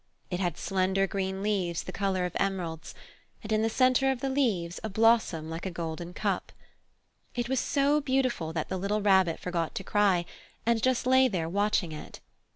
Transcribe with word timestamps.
It 0.31 0.39
had 0.39 0.57
slender 0.57 1.05
green 1.05 1.43
leaves 1.43 1.83
the 1.83 1.91
colour 1.91 2.25
of 2.25 2.35
emeralds, 2.39 2.95
and 3.43 3.51
in 3.51 3.61
the 3.61 3.69
centre 3.69 4.09
of 4.09 4.19
the 4.19 4.31
leaves 4.31 4.79
a 4.83 4.89
blossom 4.89 5.47
like 5.47 5.67
a 5.67 5.69
golden 5.69 6.11
cup. 6.15 6.51
It 7.35 7.47
was 7.47 7.59
so 7.59 8.01
beautiful 8.01 8.51
that 8.51 8.67
the 8.67 8.77
little 8.77 9.03
Rabbit 9.03 9.39
forgot 9.39 9.75
to 9.75 9.83
cry, 9.83 10.25
and 10.65 10.81
just 10.81 11.05
lay 11.05 11.27
there 11.27 11.47
watching 11.47 11.91
it. 11.91 12.19